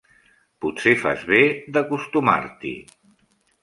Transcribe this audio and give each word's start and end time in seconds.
Potser 0.65 0.95
fas 1.03 1.27
bé 1.33 1.43
d'acostumar-t'hi. 1.77 2.77